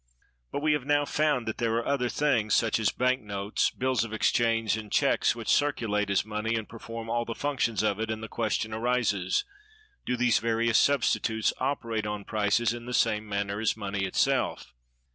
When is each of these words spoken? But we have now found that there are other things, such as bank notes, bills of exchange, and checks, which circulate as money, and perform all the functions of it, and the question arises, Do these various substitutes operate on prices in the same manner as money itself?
But 0.51 0.63
we 0.63 0.73
have 0.73 0.83
now 0.87 1.05
found 1.05 1.47
that 1.47 1.59
there 1.59 1.75
are 1.75 1.85
other 1.85 2.09
things, 2.09 2.55
such 2.55 2.79
as 2.79 2.89
bank 2.89 3.21
notes, 3.21 3.69
bills 3.69 4.03
of 4.03 4.13
exchange, 4.13 4.75
and 4.75 4.91
checks, 4.91 5.35
which 5.35 5.47
circulate 5.47 6.09
as 6.09 6.25
money, 6.25 6.55
and 6.55 6.67
perform 6.67 7.07
all 7.07 7.23
the 7.23 7.35
functions 7.35 7.83
of 7.83 7.99
it, 7.99 8.09
and 8.09 8.23
the 8.23 8.27
question 8.27 8.73
arises, 8.73 9.45
Do 10.07 10.17
these 10.17 10.39
various 10.39 10.79
substitutes 10.79 11.53
operate 11.59 12.07
on 12.07 12.25
prices 12.25 12.73
in 12.73 12.87
the 12.87 12.95
same 12.95 13.29
manner 13.29 13.59
as 13.59 13.77
money 13.77 14.03
itself? 14.05 14.73